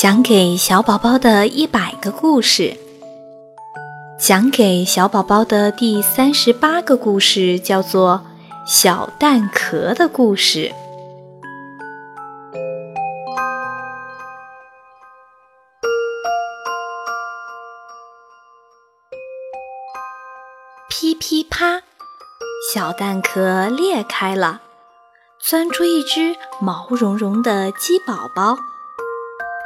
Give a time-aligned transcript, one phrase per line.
[0.00, 2.74] 讲给小宝宝的一百个故事，
[4.18, 8.22] 讲给小宝宝的第三十八个故事叫做
[8.66, 10.72] 《小蛋壳的故事》。
[20.88, 21.82] 噼噼啪，
[22.72, 24.62] 小蛋壳裂开了，
[25.38, 28.56] 钻出一只毛茸茸的鸡宝宝。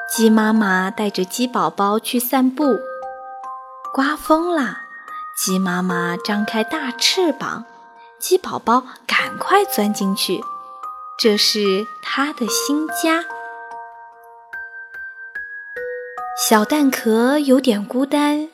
[0.06, 2.78] 鸡妈妈带着鸡宝宝去散步，
[3.92, 4.82] 刮风啦！
[5.36, 7.64] 鸡妈妈张开大翅膀，
[8.20, 10.40] 鸡宝宝赶快钻进去，
[11.18, 13.24] 这是它的新家。
[16.36, 18.48] 小蛋壳有点孤单，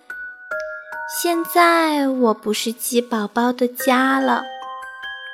[1.21, 4.45] 现在我不是鸡宝宝的家了。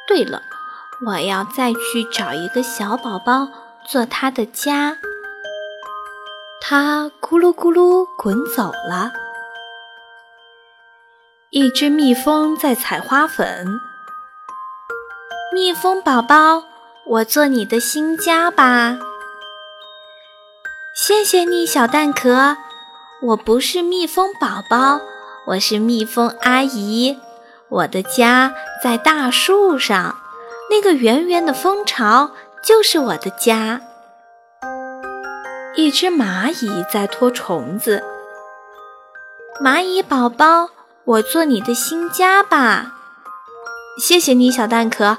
[0.09, 0.43] 对了，
[1.07, 3.49] 我要再去找一个小宝宝
[3.87, 4.97] 做他的家。
[6.69, 9.13] 它咕噜咕噜滚走了。
[11.51, 13.79] 一只蜜蜂在采花粉。
[15.55, 16.65] 蜜蜂宝宝，
[17.07, 18.99] 我做你的新家吧。
[20.97, 22.57] 谢谢你，小蛋壳。
[23.23, 25.01] 我不是蜜蜂宝宝，
[25.47, 27.17] 我是蜜蜂阿姨。
[27.69, 30.17] 我的家在大树上，
[30.69, 33.81] 那个圆圆的蜂巢就是我的家。
[35.79, 38.03] 一只蚂蚁在拖虫子。
[39.63, 40.71] 蚂蚁宝宝，
[41.05, 42.95] 我做你的新家吧。
[44.01, 45.19] 谢谢你，小蛋壳。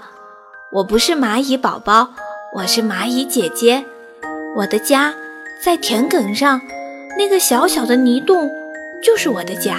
[0.72, 2.10] 我不是蚂蚁宝宝，
[2.56, 3.86] 我是蚂蚁姐姐。
[4.56, 5.14] 我的家
[5.64, 6.60] 在田埂上，
[7.20, 8.50] 那个小小的泥洞
[9.04, 9.78] 就是我的家。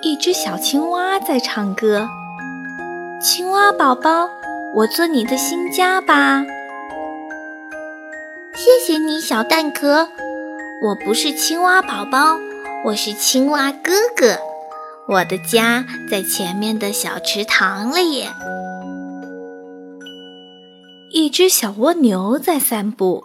[0.00, 2.08] 一只小青蛙在唱歌。
[3.20, 4.30] 青蛙宝宝，
[4.74, 6.42] 我做你的新家吧。
[8.54, 10.08] 谢谢你，小蛋壳。
[10.82, 12.38] 我不是青蛙宝宝，
[12.84, 14.38] 我是青蛙哥哥。
[15.08, 18.26] 我的家在前面的小池塘里。
[21.10, 23.24] 一只小蜗牛在散步。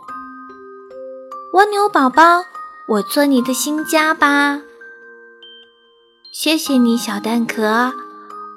[1.53, 2.43] 蜗牛宝宝，
[2.87, 4.61] 我做你的新家吧。
[6.31, 7.93] 谢谢你，小蛋壳。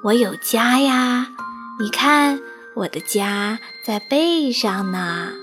[0.03, 1.27] 我有家呀，
[1.79, 2.39] 你看，
[2.75, 5.33] 我的家在背上呢。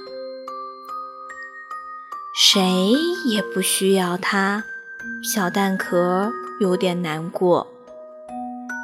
[2.38, 2.92] 谁
[3.24, 4.62] 也不需要它，
[5.24, 6.30] 小蛋壳
[6.60, 7.66] 有点难过。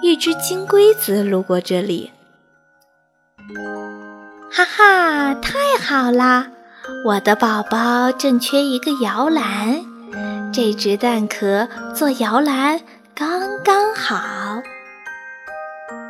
[0.03, 2.11] 一只金龟子路过这里，
[4.51, 6.49] 哈哈，太好啦！
[7.05, 9.85] 我的宝宝正缺一个摇篮，
[10.51, 12.81] 这只蛋壳做摇篮
[13.15, 14.63] 刚刚好。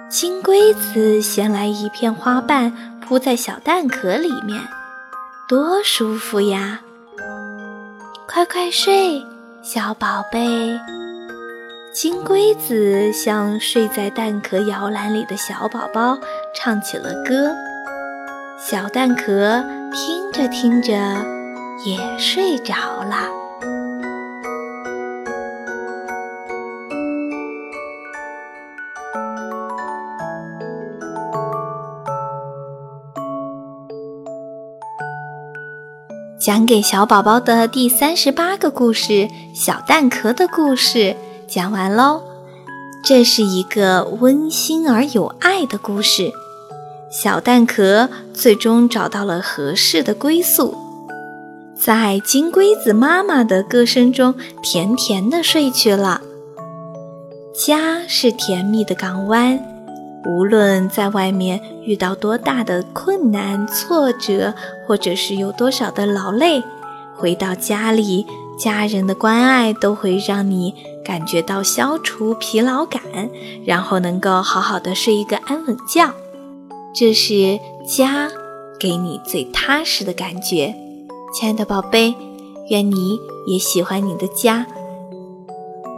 [0.09, 4.63] 金龟子衔来一片花瓣，铺在小蛋壳里面，
[5.49, 6.83] 多舒服呀！
[8.35, 9.23] 快快睡，
[9.61, 10.41] 小宝贝。
[11.93, 16.19] 金龟子像睡在蛋壳摇篮里的小宝宝
[16.55, 17.55] 唱起了歌，
[18.59, 19.63] 小蛋壳
[19.93, 20.95] 听着听着
[21.85, 23.42] 也睡着了。
[36.43, 39.13] 讲给小宝宝的第三十八个故事
[39.55, 40.99] 《小蛋壳的故事》
[41.47, 42.21] 讲完喽。
[43.05, 46.33] 这是一个温馨而有爱的故事。
[47.13, 50.75] 小蛋壳最终找到了合适的归宿，
[51.77, 56.23] 在金龟子妈妈的歌声中甜甜的睡去了。
[57.55, 59.72] 家是甜蜜的港湾。
[60.25, 64.55] 无论在外面遇到多大的困难、挫折，
[64.87, 66.63] 或者是有多少的劳累，
[67.17, 68.27] 回到家里，
[68.59, 70.75] 家人的关爱都会让你
[71.05, 73.03] 感觉到消除疲劳感，
[73.65, 76.13] 然后能够好好的睡一个安稳觉。
[76.95, 78.31] 这是家
[78.79, 80.75] 给你最踏实的感觉，
[81.35, 82.15] 亲爱的宝贝，
[82.69, 84.67] 愿你也喜欢你的家。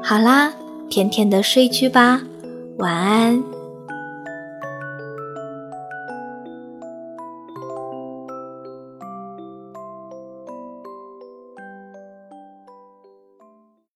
[0.03, 0.55] 好啦，
[0.89, 2.23] 甜甜的睡去吧，
[2.79, 3.54] 晚安。